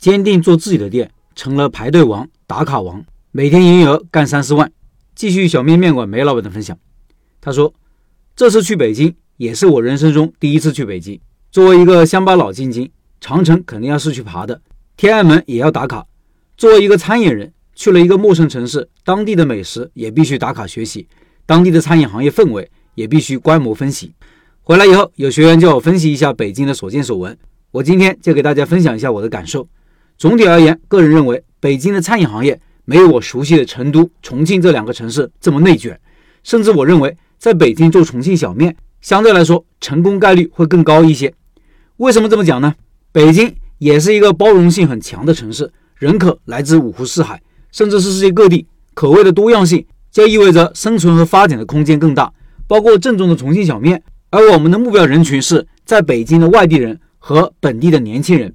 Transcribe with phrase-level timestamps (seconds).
[0.00, 4.72] 坚定做自己的店，成了排队王、打卡王，每天营业额干三四万。
[5.14, 6.78] 继续小面面馆梅老板的分享，
[7.38, 7.74] 他说
[8.34, 11.20] ：“这次去北京也是我人生中第一次去北京。
[11.52, 12.90] 作为一个乡巴佬进京，
[13.20, 14.62] 长城肯定要是去爬的，
[14.96, 16.06] 天安门也要打卡。
[16.56, 21.06] 作为一个餐饮人，去了一个陌生城市，当地的美食也必须打卡学习，
[21.44, 24.14] 当地的餐饮行业氛围也必须观摩分析。
[24.62, 27.36] 回来以后，有学员叫我分析一下北京的所见所闻，
[27.72, 29.68] 我今天就给大家分享一下我的感受。
[30.20, 36.00] 总体而言，个人认为北京的餐饮行业。”没有我熟悉的成都、重庆这两个城市这么内卷，
[36.42, 41.32] 甚至我认为在北京做重庆小面相对来说成功概率会更高一些。
[41.98, 42.74] 为什么这么讲呢？
[43.12, 52.32] 北京也是一个包容性很强的城市，人口来自五湖四海，甚至是世界各地，口味的多样性就意味着生存和发展的空间更大。
[52.66, 58.52] 包括正宗的重庆小面，而我们的目标人群是在北京的外地人和本地的年轻人。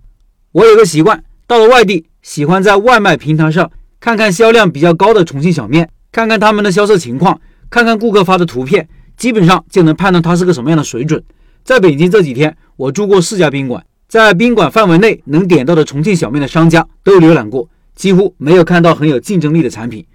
[0.51, 3.71] 我有个习惯，到了外地喜欢在外卖平台上。
[3.97, 8.87] 看看销量比较高的重庆小面，看看他们的销售情况，看看顾客发的图片，
[9.17, 11.23] 基本上就能判断它是个什么样的水准。
[11.63, 20.05] 在北京这几天，我住过四家宾馆，在宾馆范围内能点到的重庆小面的商家都浏览过，几乎没有看到很有竞争力的产品。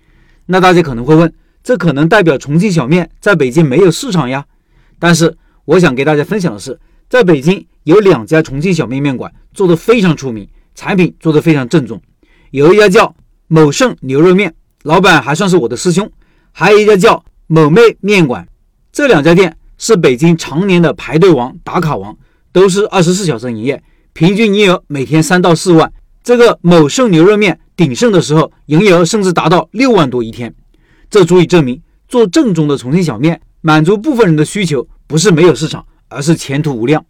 [0.46, 1.32] 那大家可能会问，
[1.64, 4.44] 这可能代表重庆小面在北京没有市场呀？
[5.00, 6.78] 但是我想给大家分享的是，
[7.08, 10.46] 在北京有两家重庆小面面馆做得非常出名，
[10.80, 12.00] 产品做得非常正宗，
[12.52, 13.14] 有一家叫。
[13.48, 16.10] 某盛牛肉面老板还算是我的师兄，
[16.52, 18.48] 还有一家叫某妹面馆，
[18.92, 22.16] 这两家店是北京常年的排队王、打卡王，
[22.52, 23.82] 都是二十四小时营业，
[24.14, 25.92] 平均营业额每天三到四万。
[26.22, 30.54] 这个某盛牛肉面鼎盛的时候，营业额甚至达到六万多一天，
[31.10, 37.04] 这足以证明做正宗的重庆小面，满足部分人的需求，不是没有市场，而是前途无量。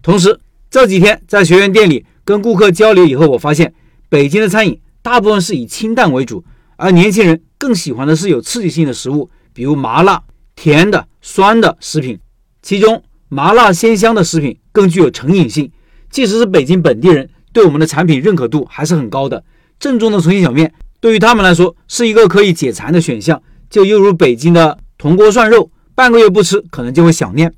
[0.00, 0.38] 同时，
[0.70, 3.74] 这几天在学员店里跟顾客交流以后，我发现
[4.08, 4.78] 北京的餐饮。
[5.04, 6.44] 大部分是以清淡为主，
[6.76, 10.22] 而年轻人更喜欢的是有刺激性的食物，比如麻辣、
[10.54, 12.20] 甜的、酸的食品。
[12.62, 15.72] 其中麻辣鲜香的食品更具有成瘾性，
[16.08, 19.42] 即使是北京本地人，对我们的产品认可度还是很高的。
[19.80, 27.52] 正宗的重庆小面对于他们来说是一个可以解馋的选项，就犹如北京的铜锅涮肉，半个月不吃可能就会想念。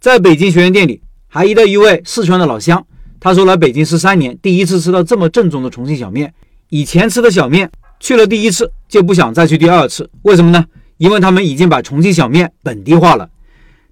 [0.00, 2.86] 在北京学员店里还遇到一位四川的老乡，
[3.20, 6.32] 他说来北京十三年，第一次吃到这么正宗的重庆小面。
[6.70, 7.70] 以前吃的小面，
[8.00, 10.64] 去了第一次就不想再去第二次，为什么呢？
[10.96, 13.28] 因为他们已经把重庆小面本地化了。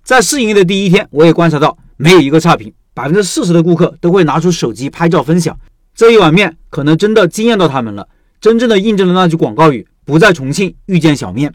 [0.02, 5.54] 在试营业的第一天，我也观察到没有一个差评，百分之四十的顾客都会拿出手机拍照分享。
[5.94, 8.08] 这一碗面可能真的惊艳到他们了，
[8.40, 11.52] 真正的印证了那句广告语：不在重庆遇见小面。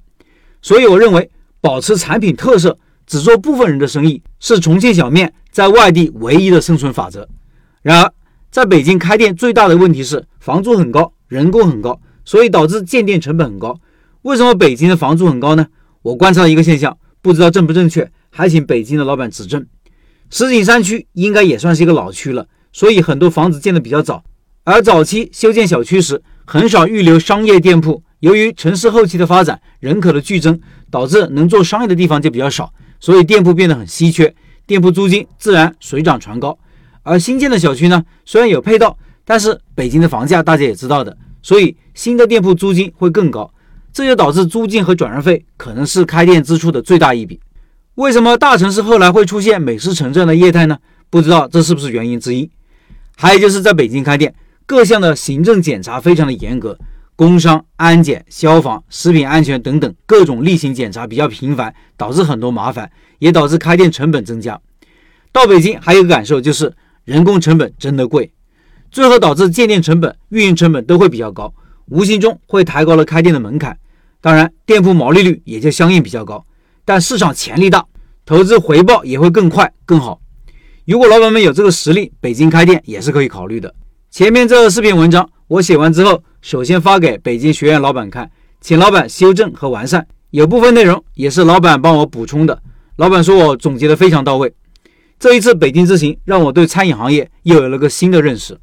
[0.61, 7.27] 所以我认为，保持产品特色，只做部分人的生意，是重庆小面在外地唯一的生存法则。
[7.83, 8.13] 然而，
[8.49, 13.77] 在北京开店最大的问题是房租很高，人工很高，所以导致建店成本很高。
[14.21, 15.67] 为什么北京的房租很高呢？
[16.01, 19.65] 我观察一个现象，不知道正不正确，还请北京的老板指正。
[20.29, 24.23] 石景山区应该也算是一个老区了，所以很多房子建的比较早，
[24.63, 28.01] 而早期修建小区时很少预留商业店铺。
[28.21, 30.57] 由于城市后期的发展，人口的剧增，
[30.89, 34.33] 导致能做商业的地方就比较少，所以店铺变得很稀缺，
[34.65, 36.57] 店铺租金自然水涨船高。
[37.03, 43.53] 而新建的小区呢，虽然有配套，但是北京的房价大家也知道的，所以新的店铺租金会更高，
[43.91, 47.39] 这就导致租金和转让费可能是开店支出的最大一笔。
[47.95, 50.77] 为什么大城市后来会出现美食城这样的业态呢？
[51.09, 52.49] 不知道这是不是原因之一。
[53.17, 54.33] 还有就是在北京开店，
[54.65, 56.77] 各项的行政检查非常的严格，
[57.15, 62.89] 工商、安检、消防、食品安全等等各种例行检查比较频繁，导致很多麻烦，
[63.19, 64.59] 也导致开店成本增加。
[65.31, 66.73] 到北京还有个感受就是。
[67.05, 68.31] 人工成本真的贵，
[68.89, 71.53] 最后导致建店成本、运营成本都会比较高，
[71.89, 73.77] 无形中会抬高了开店的门槛。
[74.21, 76.45] 当然，店铺毛利率也就相应比较高，
[76.85, 77.85] 但市场潜力大，
[78.25, 80.21] 投资回报也会更快更好。
[80.85, 83.73] 如果老板们有这个实力，北京开店也是可以考虑的。
[84.09, 92.61] 前面这四篇文章我写完之后，首先发给北京学院老板看，请老板修正和完善，有部分内容也是老板帮我补充的。
[92.95, 94.53] 老板说我总结的非常到位。
[95.23, 98.59] 这一次北京之行，让我对餐饮行业又有了个新的认识。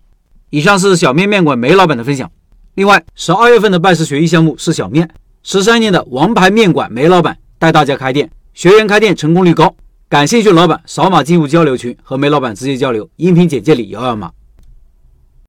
[0.51, 2.31] 以上是小面面馆梅老板的分享。
[2.75, 5.09] 另外，十二月份的拜师学艺项目是小面，
[5.43, 9.75] 十三年的王牌面馆梅老板带大家开店，学员开店成功率高。
[10.07, 13.09] 感兴趣的老板扫码进入交流群，和梅老板直接交流。
[13.17, 14.31] 音频简介里有二维码。